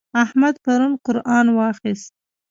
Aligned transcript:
احمد 0.23 0.55
پرون 0.63 0.93
قرآن 1.05 1.45
واخيست. 1.57 2.11